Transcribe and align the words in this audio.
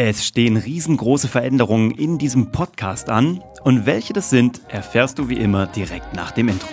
Es 0.00 0.24
stehen 0.24 0.56
riesengroße 0.56 1.26
Veränderungen 1.26 1.90
in 1.90 2.18
diesem 2.18 2.52
Podcast 2.52 3.10
an 3.10 3.42
und 3.64 3.84
welche 3.84 4.12
das 4.12 4.30
sind, 4.30 4.60
erfährst 4.68 5.18
du 5.18 5.28
wie 5.28 5.38
immer 5.38 5.66
direkt 5.66 6.14
nach 6.14 6.30
dem 6.30 6.46
Intro. 6.46 6.68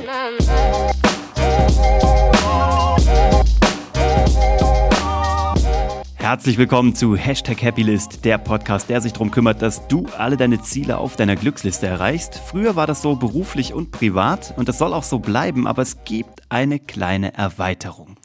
Herzlich 6.17 6.59
willkommen 6.59 6.93
zu 6.93 7.15
Hashtag 7.15 7.63
Happylist, 7.63 8.25
der 8.25 8.37
Podcast, 8.37 8.91
der 8.91 9.01
sich 9.01 9.13
darum 9.13 9.31
kümmert, 9.31 9.59
dass 9.59 9.87
du 9.87 10.05
alle 10.19 10.37
deine 10.37 10.61
Ziele 10.61 10.99
auf 10.99 11.15
deiner 11.15 11.35
Glücksliste 11.35 11.87
erreichst. 11.87 12.35
Früher 12.35 12.75
war 12.75 12.85
das 12.85 13.01
so 13.01 13.15
beruflich 13.15 13.73
und 13.73 13.89
privat 13.89 14.53
und 14.55 14.69
das 14.69 14.77
soll 14.77 14.93
auch 14.93 15.01
so 15.01 15.17
bleiben, 15.17 15.65
aber 15.65 15.81
es 15.81 16.03
gibt 16.03 16.43
eine 16.49 16.77
kleine 16.77 17.33
Erweiterung. 17.33 18.17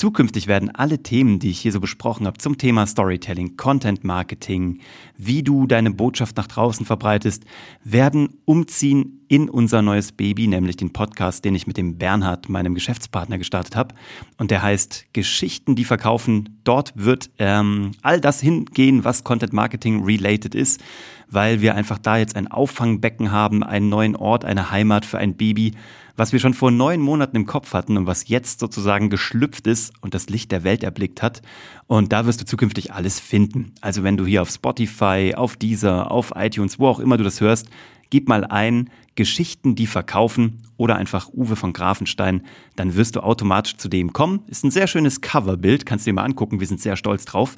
Zukünftig 0.00 0.46
werden 0.46 0.70
alle 0.70 1.02
Themen, 1.02 1.40
die 1.40 1.50
ich 1.50 1.60
hier 1.60 1.72
so 1.72 1.78
besprochen 1.78 2.26
habe, 2.26 2.38
zum 2.38 2.56
Thema 2.56 2.86
Storytelling, 2.86 3.58
Content 3.58 4.02
Marketing, 4.02 4.80
wie 5.18 5.42
du 5.42 5.66
deine 5.66 5.90
Botschaft 5.90 6.38
nach 6.38 6.46
draußen 6.46 6.86
verbreitest, 6.86 7.44
werden 7.84 8.38
umziehen 8.46 9.19
in 9.30 9.48
unser 9.48 9.80
neues 9.80 10.10
Baby, 10.10 10.48
nämlich 10.48 10.76
den 10.76 10.92
Podcast, 10.92 11.44
den 11.44 11.54
ich 11.54 11.68
mit 11.68 11.76
dem 11.76 11.98
Bernhard, 11.98 12.48
meinem 12.48 12.74
Geschäftspartner, 12.74 13.38
gestartet 13.38 13.76
habe. 13.76 13.94
Und 14.38 14.50
der 14.50 14.60
heißt 14.60 15.06
Geschichten, 15.12 15.76
die 15.76 15.84
verkaufen. 15.84 16.58
Dort 16.64 16.92
wird 16.96 17.30
ähm, 17.38 17.92
all 18.02 18.20
das 18.20 18.40
hingehen, 18.40 19.04
was 19.04 19.22
Content 19.22 19.52
Marketing 19.52 20.02
related 20.04 20.56
ist, 20.56 20.82
weil 21.28 21.60
wir 21.60 21.76
einfach 21.76 21.98
da 21.98 22.18
jetzt 22.18 22.34
ein 22.34 22.48
Auffangbecken 22.48 23.30
haben, 23.30 23.62
einen 23.62 23.88
neuen 23.88 24.16
Ort, 24.16 24.44
eine 24.44 24.72
Heimat 24.72 25.06
für 25.06 25.18
ein 25.18 25.36
Baby 25.36 25.74
was 26.20 26.34
wir 26.34 26.38
schon 26.38 26.52
vor 26.52 26.70
neun 26.70 27.00
Monaten 27.00 27.34
im 27.34 27.46
Kopf 27.46 27.72
hatten 27.72 27.96
und 27.96 28.06
was 28.06 28.28
jetzt 28.28 28.60
sozusagen 28.60 29.08
geschlüpft 29.08 29.66
ist 29.66 29.94
und 30.02 30.12
das 30.12 30.28
Licht 30.28 30.52
der 30.52 30.64
Welt 30.64 30.82
erblickt 30.82 31.22
hat. 31.22 31.40
Und 31.86 32.12
da 32.12 32.26
wirst 32.26 32.42
du 32.42 32.44
zukünftig 32.44 32.92
alles 32.92 33.18
finden. 33.18 33.72
Also 33.80 34.02
wenn 34.02 34.18
du 34.18 34.26
hier 34.26 34.42
auf 34.42 34.50
Spotify, 34.50 35.32
auf 35.34 35.56
Deezer, 35.56 36.10
auf 36.10 36.32
iTunes, 36.36 36.78
wo 36.78 36.88
auch 36.88 37.00
immer 37.00 37.16
du 37.16 37.24
das 37.24 37.40
hörst, 37.40 37.70
gib 38.10 38.28
mal 38.28 38.44
ein 38.44 38.90
Geschichten, 39.14 39.74
die 39.74 39.86
verkaufen 39.86 40.62
oder 40.76 40.96
einfach 40.96 41.28
Uwe 41.32 41.56
von 41.56 41.72
Grafenstein, 41.72 42.42
dann 42.76 42.96
wirst 42.96 43.16
du 43.16 43.20
automatisch 43.20 43.76
zu 43.76 43.88
dem 43.88 44.12
kommen. 44.12 44.40
Ist 44.48 44.64
ein 44.64 44.70
sehr 44.70 44.86
schönes 44.86 45.20
Coverbild, 45.20 45.86
kannst 45.86 46.06
du 46.06 46.10
dir 46.10 46.14
mal 46.14 46.24
angucken, 46.24 46.60
wir 46.60 46.66
sind 46.66 46.80
sehr 46.80 46.96
stolz 46.96 47.24
drauf. 47.24 47.56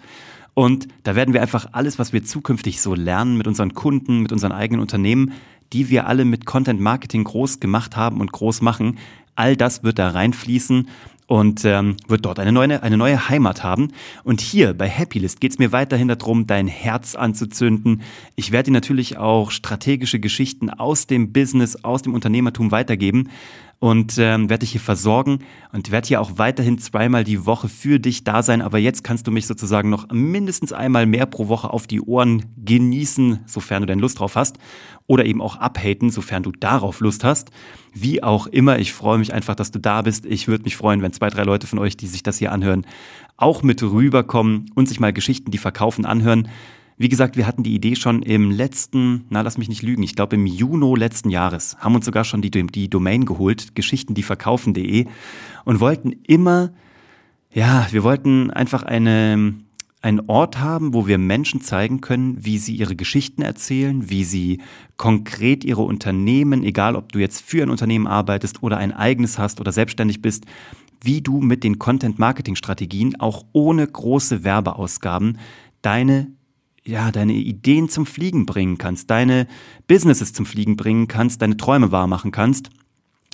Und 0.54 0.88
da 1.02 1.14
werden 1.14 1.32
wir 1.32 1.40
einfach 1.40 1.68
alles, 1.72 1.98
was 1.98 2.12
wir 2.12 2.24
zukünftig 2.24 2.80
so 2.80 2.94
lernen 2.94 3.36
mit 3.36 3.46
unseren 3.46 3.74
Kunden, 3.74 4.20
mit 4.20 4.32
unseren 4.32 4.52
eigenen 4.52 4.80
Unternehmen, 4.80 5.32
die 5.72 5.88
wir 5.88 6.06
alle 6.06 6.24
mit 6.24 6.44
Content 6.44 6.80
Marketing 6.80 7.24
groß 7.24 7.60
gemacht 7.60 7.96
haben 7.96 8.20
und 8.20 8.32
groß 8.32 8.60
machen, 8.60 8.98
all 9.34 9.56
das 9.56 9.82
wird 9.82 9.98
da 9.98 10.10
reinfließen 10.10 10.88
und 11.32 11.64
ähm, 11.64 11.96
wird 12.08 12.26
dort 12.26 12.38
eine 12.40 12.52
neue, 12.52 12.82
eine 12.82 12.98
neue 12.98 13.30
Heimat 13.30 13.64
haben. 13.64 13.88
Und 14.22 14.42
hier 14.42 14.74
bei 14.74 14.86
Happylist 14.90 15.40
geht 15.40 15.52
es 15.52 15.58
mir 15.58 15.72
weiterhin 15.72 16.08
darum, 16.08 16.46
dein 16.46 16.66
Herz 16.66 17.14
anzuzünden. 17.14 18.02
Ich 18.36 18.52
werde 18.52 18.66
dir 18.66 18.72
natürlich 18.72 19.16
auch 19.16 19.50
strategische 19.50 20.20
Geschichten 20.20 20.68
aus 20.68 21.06
dem 21.06 21.32
Business, 21.32 21.84
aus 21.84 22.02
dem 22.02 22.12
Unternehmertum 22.12 22.70
weitergeben 22.70 23.30
und 23.82 24.16
ähm, 24.18 24.48
werde 24.48 24.60
dich 24.60 24.70
hier 24.70 24.80
versorgen 24.80 25.40
und 25.72 25.90
werde 25.90 26.06
hier 26.06 26.20
auch 26.20 26.38
weiterhin 26.38 26.78
zweimal 26.78 27.24
die 27.24 27.46
Woche 27.46 27.68
für 27.68 27.98
dich 27.98 28.22
da 28.22 28.44
sein. 28.44 28.62
Aber 28.62 28.78
jetzt 28.78 29.02
kannst 29.02 29.26
du 29.26 29.32
mich 29.32 29.48
sozusagen 29.48 29.90
noch 29.90 30.06
mindestens 30.12 30.72
einmal 30.72 31.04
mehr 31.04 31.26
pro 31.26 31.48
Woche 31.48 31.68
auf 31.68 31.88
die 31.88 32.00
Ohren 32.00 32.44
genießen, 32.64 33.40
sofern 33.44 33.82
du 33.82 33.86
denn 33.86 33.98
Lust 33.98 34.20
drauf 34.20 34.36
hast. 34.36 34.58
Oder 35.08 35.26
eben 35.26 35.42
auch 35.42 35.56
abhaten, 35.56 36.10
sofern 36.10 36.44
du 36.44 36.52
darauf 36.52 37.00
Lust 37.00 37.24
hast. 37.24 37.50
Wie 37.92 38.22
auch 38.22 38.46
immer, 38.46 38.78
ich 38.78 38.92
freue 38.92 39.18
mich 39.18 39.34
einfach, 39.34 39.56
dass 39.56 39.72
du 39.72 39.80
da 39.80 40.02
bist. 40.02 40.26
Ich 40.26 40.46
würde 40.46 40.62
mich 40.62 40.76
freuen, 40.76 41.02
wenn 41.02 41.12
zwei, 41.12 41.28
drei 41.28 41.42
Leute 41.42 41.66
von 41.66 41.80
euch, 41.80 41.96
die 41.96 42.06
sich 42.06 42.22
das 42.22 42.38
hier 42.38 42.52
anhören, 42.52 42.86
auch 43.36 43.64
mit 43.64 43.82
rüberkommen 43.82 44.70
und 44.76 44.88
sich 44.88 45.00
mal 45.00 45.12
Geschichten, 45.12 45.50
die 45.50 45.58
verkaufen, 45.58 46.06
anhören. 46.06 46.46
Wie 46.96 47.08
gesagt, 47.08 47.36
wir 47.36 47.46
hatten 47.46 47.62
die 47.62 47.74
Idee 47.74 47.96
schon 47.96 48.22
im 48.22 48.50
letzten, 48.50 49.24
na 49.30 49.40
lass 49.40 49.58
mich 49.58 49.68
nicht 49.68 49.82
lügen, 49.82 50.02
ich 50.02 50.14
glaube 50.14 50.36
im 50.36 50.46
Juni 50.46 50.94
letzten 50.96 51.30
Jahres, 51.30 51.76
haben 51.78 51.94
uns 51.94 52.04
sogar 52.04 52.24
schon 52.24 52.42
die, 52.42 52.50
die 52.50 52.90
Domain 52.90 53.24
geholt, 53.24 53.74
geschichtendieverkaufen.de 53.74 55.06
und 55.64 55.80
wollten 55.80 56.12
immer, 56.26 56.72
ja, 57.52 57.86
wir 57.90 58.02
wollten 58.02 58.50
einfach 58.50 58.82
eine, 58.82 59.54
einen 60.02 60.20
Ort 60.28 60.58
haben, 60.58 60.92
wo 60.92 61.06
wir 61.06 61.18
Menschen 61.18 61.60
zeigen 61.60 62.00
können, 62.00 62.44
wie 62.44 62.58
sie 62.58 62.76
ihre 62.76 62.96
Geschichten 62.96 63.42
erzählen, 63.42 64.10
wie 64.10 64.24
sie 64.24 64.60
konkret 64.96 65.64
ihre 65.64 65.82
Unternehmen, 65.82 66.62
egal 66.64 66.96
ob 66.96 67.12
du 67.12 67.18
jetzt 67.18 67.40
für 67.40 67.62
ein 67.62 67.70
Unternehmen 67.70 68.06
arbeitest 68.06 68.62
oder 68.62 68.76
ein 68.76 68.92
eigenes 68.92 69.38
hast 69.38 69.60
oder 69.60 69.72
selbstständig 69.72 70.20
bist, 70.20 70.44
wie 71.02 71.20
du 71.20 71.40
mit 71.40 71.64
den 71.64 71.78
Content-Marketing-Strategien 71.78 73.18
auch 73.18 73.44
ohne 73.52 73.86
große 73.86 74.44
Werbeausgaben 74.44 75.38
deine 75.82 76.28
ja, 76.84 77.10
deine 77.12 77.34
Ideen 77.34 77.88
zum 77.88 78.06
Fliegen 78.06 78.46
bringen 78.46 78.78
kannst, 78.78 79.10
deine 79.10 79.46
Businesses 79.86 80.32
zum 80.32 80.46
Fliegen 80.46 80.76
bringen 80.76 81.08
kannst, 81.08 81.42
deine 81.42 81.56
Träume 81.56 81.92
wahr 81.92 82.06
machen 82.06 82.32
kannst. 82.32 82.70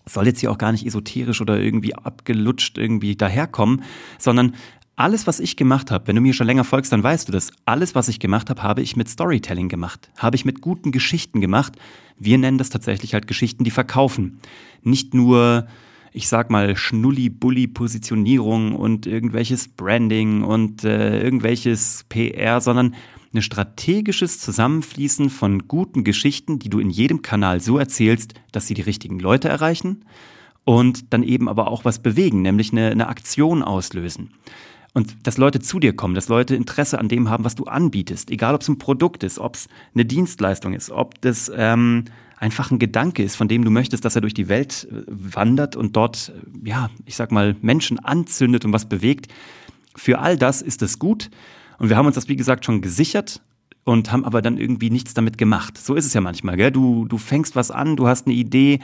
Soll 0.04 0.26
jetzt 0.26 0.40
hier 0.40 0.50
auch 0.50 0.58
gar 0.58 0.72
nicht 0.72 0.86
esoterisch 0.86 1.40
oder 1.40 1.58
irgendwie 1.60 1.94
abgelutscht 1.94 2.78
irgendwie 2.78 3.16
daherkommen, 3.16 3.82
sondern 4.18 4.54
alles, 4.96 5.26
was 5.26 5.38
ich 5.38 5.56
gemacht 5.56 5.90
habe, 5.92 6.08
wenn 6.08 6.16
du 6.16 6.22
mir 6.22 6.34
schon 6.34 6.46
länger 6.48 6.64
folgst, 6.64 6.92
dann 6.92 7.04
weißt 7.04 7.28
du 7.28 7.32
das. 7.32 7.52
Alles, 7.64 7.94
was 7.94 8.08
ich 8.08 8.18
gemacht 8.18 8.50
habe, 8.50 8.62
habe 8.64 8.82
ich 8.82 8.96
mit 8.96 9.08
Storytelling 9.08 9.68
gemacht. 9.68 10.10
Habe 10.16 10.34
ich 10.34 10.44
mit 10.44 10.60
guten 10.60 10.90
Geschichten 10.90 11.40
gemacht. 11.40 11.74
Wir 12.18 12.36
nennen 12.36 12.58
das 12.58 12.68
tatsächlich 12.68 13.14
halt 13.14 13.28
Geschichten, 13.28 13.62
die 13.62 13.70
verkaufen. 13.70 14.40
Nicht 14.82 15.14
nur, 15.14 15.68
ich 16.12 16.26
sag 16.26 16.50
mal, 16.50 16.76
Schnulli-Bulli-Positionierung 16.76 18.74
und 18.74 19.06
irgendwelches 19.06 19.68
Branding 19.68 20.42
und 20.42 20.82
äh, 20.82 21.22
irgendwelches 21.22 22.04
PR, 22.08 22.60
sondern 22.60 22.96
ein 23.38 23.42
strategisches 23.42 24.40
Zusammenfließen 24.40 25.30
von 25.30 25.66
guten 25.66 26.04
Geschichten, 26.04 26.58
die 26.58 26.68
du 26.68 26.78
in 26.78 26.90
jedem 26.90 27.22
Kanal 27.22 27.60
so 27.60 27.78
erzählst, 27.78 28.34
dass 28.52 28.66
sie 28.66 28.74
die 28.74 28.82
richtigen 28.82 29.18
Leute 29.18 29.48
erreichen 29.48 30.04
und 30.64 31.12
dann 31.12 31.22
eben 31.22 31.48
aber 31.48 31.68
auch 31.70 31.84
was 31.84 32.00
bewegen, 32.00 32.42
nämlich 32.42 32.72
eine, 32.72 32.90
eine 32.90 33.08
Aktion 33.08 33.62
auslösen. 33.62 34.34
Und 34.94 35.26
dass 35.26 35.38
Leute 35.38 35.60
zu 35.60 35.78
dir 35.78 35.94
kommen, 35.94 36.14
dass 36.14 36.28
Leute 36.28 36.56
Interesse 36.56 36.98
an 36.98 37.08
dem 37.08 37.30
haben, 37.30 37.44
was 37.44 37.54
du 37.54 37.64
anbietest, 37.64 38.30
egal 38.30 38.54
ob 38.54 38.62
es 38.62 38.68
ein 38.68 38.78
Produkt 38.78 39.22
ist, 39.22 39.38
ob 39.38 39.54
es 39.54 39.68
eine 39.94 40.04
Dienstleistung 40.04 40.74
ist, 40.74 40.90
ob 40.90 41.20
das 41.20 41.50
ähm, 41.54 42.04
einfach 42.36 42.70
ein 42.70 42.78
Gedanke 42.78 43.22
ist, 43.22 43.36
von 43.36 43.48
dem 43.48 43.64
du 43.64 43.70
möchtest, 43.70 44.04
dass 44.04 44.14
er 44.14 44.20
durch 44.20 44.34
die 44.34 44.48
Welt 44.48 44.88
äh, 44.90 45.02
wandert 45.06 45.76
und 45.76 45.96
dort, 45.96 46.32
äh, 46.34 46.68
ja, 46.68 46.90
ich 47.04 47.16
sag 47.16 47.32
mal, 47.32 47.56
Menschen 47.60 47.98
anzündet 47.98 48.64
und 48.64 48.72
was 48.72 48.88
bewegt. 48.88 49.28
Für 49.94 50.18
all 50.18 50.36
das 50.36 50.62
ist 50.62 50.82
es 50.82 50.98
gut. 50.98 51.30
Und 51.78 51.88
wir 51.88 51.96
haben 51.96 52.06
uns 52.06 52.16
das, 52.16 52.28
wie 52.28 52.36
gesagt, 52.36 52.64
schon 52.64 52.80
gesichert 52.80 53.40
und 53.84 54.12
haben 54.12 54.24
aber 54.24 54.42
dann 54.42 54.58
irgendwie 54.58 54.90
nichts 54.90 55.14
damit 55.14 55.38
gemacht. 55.38 55.78
So 55.78 55.94
ist 55.94 56.04
es 56.04 56.12
ja 56.12 56.20
manchmal, 56.20 56.56
gell? 56.56 56.70
Du, 56.70 57.06
du 57.06 57.16
fängst 57.16 57.56
was 57.56 57.70
an, 57.70 57.96
du 57.96 58.06
hast 58.06 58.26
eine 58.26 58.34
Idee. 58.34 58.80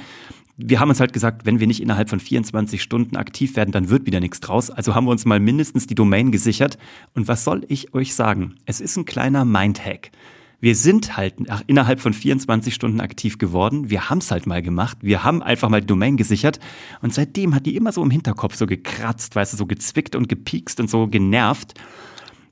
Wir 0.57 0.79
haben 0.79 0.89
uns 0.89 1.01
halt 1.01 1.13
gesagt, 1.13 1.45
wenn 1.45 1.59
wir 1.59 1.67
nicht 1.67 1.83
innerhalb 1.83 2.09
von 2.09 2.21
24 2.21 2.81
Stunden 2.81 3.17
aktiv 3.17 3.57
werden, 3.57 3.73
dann 3.73 3.91
wird 3.91 4.07
wieder 4.07 4.21
nichts 4.21 4.41
draus. 4.41 4.71
Also 4.71 4.95
haben 4.95 5.05
wir 5.07 5.11
uns 5.11 5.25
mal 5.25 5.41
mindestens 5.41 5.87
die 5.87 5.97
Domain 5.97 6.31
gesichert. 6.31 6.79
Und 7.15 7.27
was 7.27 7.45
soll 7.45 7.65
ich 7.69 7.93
euch 7.93 8.15
sagen? 8.15 8.55
Es 8.65 8.81
ist 8.81 8.97
ein 8.97 9.05
kleiner 9.05 9.45
Mindhack. 9.45 10.13
Wir 10.61 10.77
sind 10.77 11.19
halt 11.19 11.35
innerhalb 11.67 12.01
von 12.01 12.15
24 12.15 12.73
Stunden 12.73 13.01
aktiv 13.01 13.37
geworden. 13.37 13.91
Wir 13.91 14.09
haben 14.09 14.19
es 14.19 14.31
halt 14.31 14.47
mal 14.47 14.63
gemacht. 14.63 14.97
Wir 15.03 15.25
haben 15.25 15.43
einfach 15.43 15.69
mal 15.69 15.81
die 15.81 15.89
Domain 15.89 16.17
gesichert. 16.17 16.61
Und 17.03 17.13
seitdem 17.13 17.55
hat 17.55 17.67
die 17.67 17.77
immer 17.77 17.93
so 17.93 18.03
im 18.03 18.11
Hinterkopf 18.11 18.55
so 18.55 18.65
gekratzt, 18.65 19.35
weißt 19.35 19.53
du, 19.53 19.57
so 19.59 19.67
gezwickt 19.67 20.15
und 20.15 20.29
gepiekst 20.29 20.81
und 20.81 20.89
so 20.89 21.09
genervt 21.09 21.75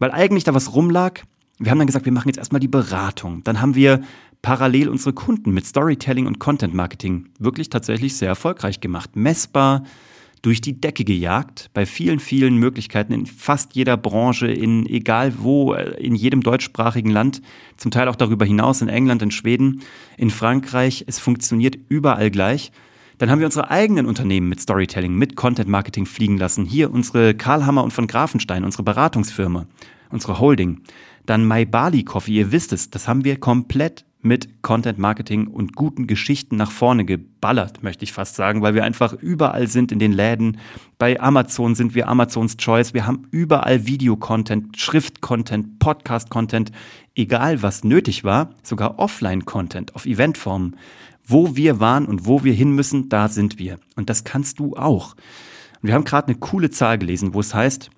weil 0.02 0.10
eigentlich 0.10 0.42
da 0.42 0.52
was 0.52 0.74
rumlag. 0.74 1.20
Wir 1.60 1.70
haben 1.70 1.78
dann 1.78 1.86
gesagt, 1.86 2.06
wir 2.06 2.12
machen 2.12 2.26
jetzt 2.26 2.38
erstmal 2.38 2.58
die 2.58 2.66
Beratung. 2.66 3.44
Dann 3.44 3.60
haben 3.60 3.76
wir 3.76 4.02
parallel 4.42 4.88
unsere 4.88 5.12
Kunden 5.12 5.52
mit 5.52 5.64
Storytelling 5.64 6.26
und 6.26 6.40
Content 6.40 6.74
Marketing 6.74 7.28
wirklich 7.38 7.70
tatsächlich 7.70 8.16
sehr 8.16 8.26
erfolgreich 8.26 8.80
gemacht. 8.80 9.14
Messbar 9.14 9.84
durch 10.42 10.60
die 10.60 10.80
Decke 10.80 11.04
gejagt, 11.04 11.70
bei 11.72 11.86
vielen, 11.86 12.18
vielen 12.18 12.56
Möglichkeiten 12.56 13.12
in 13.12 13.26
fast 13.26 13.76
jeder 13.76 13.96
Branche, 13.96 14.48
in 14.48 14.86
egal 14.86 15.34
wo, 15.38 15.72
äh, 15.72 15.94
in 16.04 16.16
jedem 16.16 16.42
deutschsprachigen 16.42 17.10
Land, 17.10 17.40
zum 17.76 17.92
Teil 17.92 18.08
auch 18.08 18.16
darüber 18.16 18.44
hinaus, 18.44 18.82
in 18.82 18.88
England, 18.88 19.22
in 19.22 19.30
Schweden, 19.30 19.82
in 20.18 20.30
Frankreich. 20.30 21.04
Es 21.06 21.20
funktioniert 21.20 21.78
überall 21.88 22.32
gleich. 22.32 22.72
Dann 23.18 23.30
haben 23.30 23.38
wir 23.38 23.46
unsere 23.46 23.70
eigenen 23.70 24.06
Unternehmen 24.06 24.48
mit 24.48 24.60
Storytelling, 24.60 25.14
mit 25.14 25.36
Content 25.36 25.68
Marketing 25.68 26.06
fliegen 26.06 26.38
lassen. 26.38 26.64
Hier 26.64 26.90
unsere 26.90 27.34
Karlhammer 27.34 27.84
und 27.84 27.92
von 27.92 28.08
Grafenstein, 28.08 28.64
unsere 28.64 28.82
Beratungsfirma, 28.82 29.66
unsere 30.12 30.38
Holding. 30.38 30.82
Dann 31.26 31.46
My 31.46 31.64
Bali 31.64 32.04
Coffee, 32.04 32.32
ihr 32.32 32.52
wisst 32.52 32.72
es, 32.72 32.90
das 32.90 33.08
haben 33.08 33.24
wir 33.24 33.38
komplett 33.38 34.04
mit 34.22 34.62
Content 34.62 34.98
Marketing 34.98 35.48
und 35.48 35.74
guten 35.74 36.06
Geschichten 36.06 36.56
nach 36.56 36.70
vorne 36.70 37.04
geballert, 37.04 37.82
möchte 37.82 38.04
ich 38.04 38.12
fast 38.12 38.36
sagen, 38.36 38.62
weil 38.62 38.74
wir 38.74 38.84
einfach 38.84 39.12
überall 39.14 39.66
sind 39.66 39.90
in 39.90 39.98
den 39.98 40.12
Läden. 40.12 40.58
Bei 40.96 41.20
Amazon 41.20 41.74
sind 41.74 41.96
wir 41.96 42.08
Amazons 42.08 42.56
Choice. 42.56 42.94
Wir 42.94 43.04
haben 43.04 43.26
überall 43.32 43.86
Video-Content, 43.86 44.78
Schrift-Content, 44.78 45.80
Podcast-Content, 45.80 46.70
egal 47.16 47.62
was 47.62 47.82
nötig 47.82 48.22
war, 48.22 48.50
sogar 48.62 49.00
Offline-Content 49.00 49.96
auf 49.96 50.06
Eventformen. 50.06 50.76
Wo 51.24 51.56
wir 51.56 51.80
waren 51.80 52.06
und 52.06 52.26
wo 52.26 52.44
wir 52.44 52.52
hin 52.52 52.72
müssen, 52.72 53.08
da 53.08 53.28
sind 53.28 53.58
wir. 53.58 53.78
Und 53.96 54.08
das 54.08 54.24
kannst 54.24 54.58
du 54.60 54.76
auch. 54.76 55.14
Und 55.80 55.88
wir 55.88 55.94
haben 55.94 56.04
gerade 56.04 56.28
eine 56.28 56.38
coole 56.38 56.70
Zahl 56.70 56.98
gelesen, 56.98 57.34
wo 57.34 57.40
es 57.40 57.54
heißt, 57.54 57.90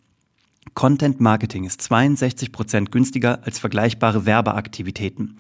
Content 0.72 1.20
Marketing 1.20 1.64
ist 1.64 1.82
62 1.82 2.50
Prozent 2.50 2.90
günstiger 2.90 3.40
als 3.44 3.58
vergleichbare 3.58 4.26
Werbeaktivitäten. 4.26 5.36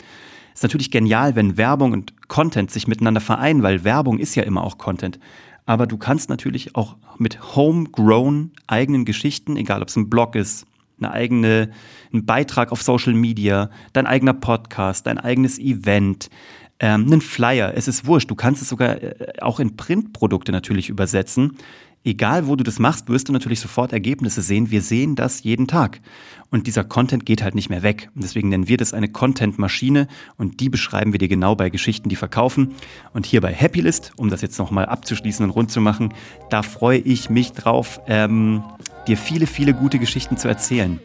Ist 0.52 0.62
natürlich 0.62 0.90
genial, 0.90 1.34
wenn 1.34 1.56
Werbung 1.56 1.92
und 1.92 2.28
Content 2.28 2.70
sich 2.70 2.86
miteinander 2.86 3.20
vereinen, 3.20 3.62
weil 3.62 3.82
Werbung 3.82 4.18
ist 4.18 4.36
ja 4.36 4.44
immer 4.44 4.62
auch 4.62 4.78
Content. 4.78 5.18
Aber 5.66 5.86
du 5.86 5.96
kannst 5.96 6.28
natürlich 6.28 6.76
auch 6.76 6.96
mit 7.18 7.56
homegrown 7.56 8.52
eigenen 8.66 9.04
Geschichten, 9.04 9.56
egal 9.56 9.82
ob 9.82 9.88
es 9.88 9.96
ein 9.96 10.10
Blog 10.10 10.36
ist, 10.36 10.66
eine 10.98 11.10
eigene, 11.10 11.70
ein 12.12 12.24
Beitrag 12.24 12.70
auf 12.70 12.82
Social 12.82 13.14
Media, 13.14 13.70
dein 13.92 14.06
eigener 14.06 14.34
Podcast, 14.34 15.06
dein 15.06 15.18
eigenes 15.18 15.58
Event, 15.58 16.28
ähm, 16.80 17.06
einen 17.06 17.20
Flyer, 17.20 17.72
es 17.74 17.88
ist 17.88 18.06
wurscht. 18.06 18.30
Du 18.30 18.34
kannst 18.34 18.62
es 18.62 18.68
sogar 18.68 19.02
äh, 19.02 19.14
auch 19.40 19.58
in 19.58 19.76
Printprodukte 19.76 20.52
natürlich 20.52 20.88
übersetzen 20.88 21.56
egal 22.04 22.46
wo 22.46 22.54
du 22.54 22.62
das 22.62 22.78
machst, 22.78 23.08
wirst 23.08 23.28
du 23.28 23.32
natürlich 23.32 23.60
sofort 23.60 23.92
Ergebnisse 23.92 24.42
sehen. 24.42 24.70
Wir 24.70 24.82
sehen 24.82 25.16
das 25.16 25.42
jeden 25.42 25.66
Tag. 25.66 26.00
Und 26.50 26.66
dieser 26.66 26.84
Content 26.84 27.26
geht 27.26 27.42
halt 27.42 27.54
nicht 27.54 27.70
mehr 27.70 27.82
weg. 27.82 28.10
Und 28.14 28.22
deswegen 28.22 28.50
nennen 28.50 28.68
wir 28.68 28.76
das 28.76 28.92
eine 28.92 29.08
Content-Maschine 29.08 30.06
und 30.36 30.60
die 30.60 30.68
beschreiben 30.68 31.12
wir 31.12 31.18
dir 31.18 31.28
genau 31.28 31.56
bei 31.56 31.70
Geschichten, 31.70 32.08
die 32.08 32.16
verkaufen. 32.16 32.74
Und 33.12 33.26
hier 33.26 33.40
bei 33.40 33.52
Happylist, 33.52 34.12
um 34.16 34.28
das 34.28 34.42
jetzt 34.42 34.58
nochmal 34.58 34.86
abzuschließen 34.86 35.44
und 35.44 35.50
rund 35.50 35.70
zu 35.70 35.80
machen, 35.80 36.14
da 36.50 36.62
freue 36.62 36.98
ich 36.98 37.30
mich 37.30 37.52
drauf, 37.52 38.00
ähm, 38.06 38.62
dir 39.08 39.16
viele, 39.16 39.46
viele 39.46 39.74
gute 39.74 39.98
Geschichten 39.98 40.36
zu 40.36 40.46
erzählen, 40.46 41.00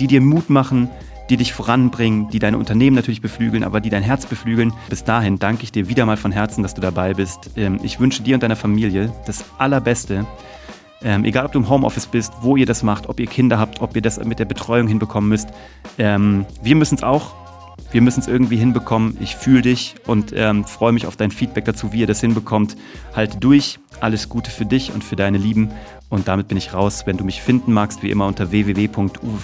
die 0.00 0.06
dir 0.06 0.20
Mut 0.20 0.48
machen, 0.48 0.88
die 1.30 1.36
dich 1.36 1.52
voranbringen, 1.52 2.28
die 2.30 2.38
deine 2.38 2.58
Unternehmen 2.58 2.96
natürlich 2.96 3.20
beflügeln, 3.20 3.64
aber 3.64 3.80
die 3.80 3.90
dein 3.90 4.02
Herz 4.02 4.26
beflügeln. 4.26 4.72
Bis 4.88 5.04
dahin 5.04 5.38
danke 5.38 5.64
ich 5.64 5.72
dir 5.72 5.88
wieder 5.88 6.06
mal 6.06 6.16
von 6.16 6.32
Herzen, 6.32 6.62
dass 6.62 6.74
du 6.74 6.80
dabei 6.80 7.14
bist. 7.14 7.50
Ähm, 7.56 7.78
ich 7.82 8.00
wünsche 8.00 8.22
dir 8.22 8.34
und 8.34 8.42
deiner 8.42 8.56
Familie 8.56 9.12
das 9.26 9.44
Allerbeste. 9.58 10.26
Ähm, 11.02 11.24
egal, 11.24 11.46
ob 11.46 11.52
du 11.52 11.60
im 11.60 11.68
Homeoffice 11.68 12.06
bist, 12.06 12.32
wo 12.40 12.56
ihr 12.56 12.66
das 12.66 12.82
macht, 12.82 13.08
ob 13.08 13.20
ihr 13.20 13.26
Kinder 13.26 13.58
habt, 13.58 13.80
ob 13.80 13.94
ihr 13.94 14.02
das 14.02 14.22
mit 14.24 14.38
der 14.38 14.46
Betreuung 14.46 14.88
hinbekommen 14.88 15.28
müsst. 15.28 15.48
Ähm, 15.96 16.44
wir 16.62 16.74
müssen 16.74 16.96
es 16.96 17.02
auch. 17.02 17.34
Wir 17.92 18.02
müssen 18.02 18.20
es 18.20 18.26
irgendwie 18.26 18.56
hinbekommen. 18.56 19.16
Ich 19.20 19.36
fühle 19.36 19.62
dich 19.62 19.94
und 20.06 20.32
ähm, 20.34 20.64
freue 20.64 20.92
mich 20.92 21.06
auf 21.06 21.16
dein 21.16 21.30
Feedback 21.30 21.64
dazu, 21.64 21.92
wie 21.92 22.00
ihr 22.00 22.06
das 22.06 22.20
hinbekommt. 22.20 22.76
Halte 23.14 23.38
durch. 23.38 23.78
Alles 24.00 24.28
Gute 24.28 24.50
für 24.50 24.66
dich 24.66 24.92
und 24.92 25.02
für 25.02 25.16
deine 25.16 25.38
Lieben. 25.38 25.70
Und 26.08 26.28
damit 26.28 26.48
bin 26.48 26.56
ich 26.56 26.74
raus. 26.74 27.04
Wenn 27.06 27.16
du 27.16 27.24
mich 27.24 27.42
finden 27.42 27.72
magst, 27.72 28.02
wie 28.02 28.10
immer 28.10 28.26
unter 28.26 28.50
www.uwe 28.50 29.38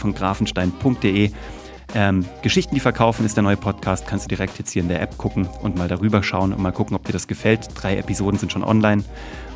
ähm, 1.94 2.25
Geschichten, 2.43 2.75
die 2.75 2.81
verkaufen, 2.81 3.25
ist 3.25 3.37
der 3.37 3.43
neue 3.43 3.56
Podcast. 3.56 4.06
Kannst 4.06 4.26
du 4.26 4.29
direkt 4.29 4.58
jetzt 4.58 4.73
hier 4.73 4.82
in 4.82 4.88
der 4.88 5.00
App 5.00 5.17
gucken 5.19 5.49
und 5.62 5.76
mal 5.76 5.88
darüber 5.88 6.23
schauen 6.23 6.52
und 6.52 6.61
mal 6.61 6.73
gucken, 6.73 6.96
ob 6.96 7.05
dir 7.05 7.12
das 7.12 7.26
gefällt. 7.26 7.69
Drei 7.75 7.96
Episoden 7.96 8.38
sind 8.38 8.52
schon 8.52 8.64
online. 8.64 9.05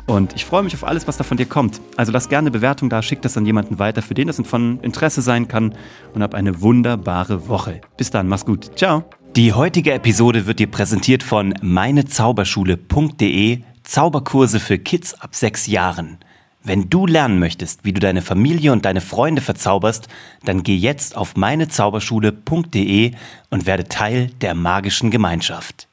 Und 0.07 0.35
ich 0.35 0.45
freue 0.45 0.63
mich 0.63 0.73
auf 0.73 0.83
alles, 0.83 1.07
was 1.07 1.17
da 1.17 1.23
von 1.23 1.37
dir 1.37 1.45
kommt. 1.45 1.81
Also 1.95 2.11
lass 2.11 2.29
gerne 2.29 2.47
eine 2.47 2.51
Bewertung 2.51 2.89
da, 2.89 3.03
schick 3.03 3.21
das 3.21 3.37
an 3.37 3.45
jemanden 3.45 3.77
weiter, 3.77 4.01
für 4.01 4.15
den 4.15 4.27
das 4.27 4.41
von 4.43 4.79
Interesse 4.81 5.21
sein 5.21 5.47
kann. 5.47 5.75
Und 6.13 6.23
hab 6.23 6.33
eine 6.33 6.61
wunderbare 6.61 7.47
Woche. 7.47 7.81
Bis 7.95 8.09
dann, 8.09 8.27
mach's 8.27 8.45
gut. 8.45 8.75
Ciao. 8.75 9.03
Die 9.35 9.53
heutige 9.53 9.93
Episode 9.93 10.47
wird 10.47 10.57
dir 10.57 10.65
präsentiert 10.65 11.21
von 11.21 11.53
meinezauberschule.de 11.61 13.61
Zauberkurse 13.83 14.59
für 14.59 14.79
Kids 14.79 15.13
ab 15.13 15.35
sechs 15.35 15.67
Jahren. 15.67 16.17
Wenn 16.63 16.89
du 16.89 17.05
lernen 17.05 17.39
möchtest, 17.39 17.85
wie 17.85 17.93
du 17.93 17.99
deine 17.99 18.21
Familie 18.21 18.71
und 18.71 18.85
deine 18.85 19.01
Freunde 19.01 19.41
verzauberst, 19.41 20.07
dann 20.43 20.63
geh 20.63 20.75
jetzt 20.75 21.15
auf 21.15 21.35
meinezauberschule.de 21.35 23.11
und 23.49 23.65
werde 23.65 23.85
Teil 23.85 24.27
der 24.41 24.55
magischen 24.55 25.09
Gemeinschaft. 25.09 25.88